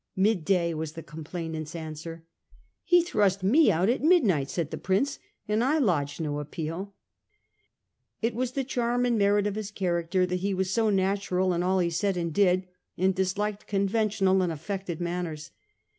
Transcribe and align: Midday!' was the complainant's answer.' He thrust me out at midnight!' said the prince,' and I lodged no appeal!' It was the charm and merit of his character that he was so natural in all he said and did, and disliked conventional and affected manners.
Midday!' 0.15 0.73
was 0.73 0.93
the 0.93 1.03
complainant's 1.03 1.75
answer.' 1.75 2.25
He 2.83 3.03
thrust 3.03 3.43
me 3.43 3.71
out 3.71 3.87
at 3.87 4.01
midnight!' 4.01 4.49
said 4.49 4.71
the 4.71 4.79
prince,' 4.79 5.19
and 5.47 5.63
I 5.63 5.77
lodged 5.77 6.19
no 6.19 6.39
appeal!' 6.39 6.95
It 8.23 8.33
was 8.33 8.53
the 8.53 8.63
charm 8.63 9.05
and 9.05 9.15
merit 9.15 9.45
of 9.45 9.53
his 9.53 9.69
character 9.69 10.25
that 10.25 10.37
he 10.37 10.55
was 10.55 10.71
so 10.71 10.89
natural 10.89 11.53
in 11.53 11.61
all 11.61 11.77
he 11.77 11.91
said 11.91 12.17
and 12.17 12.33
did, 12.33 12.67
and 12.97 13.13
disliked 13.13 13.67
conventional 13.67 14.41
and 14.41 14.51
affected 14.51 14.99
manners. 14.99 15.51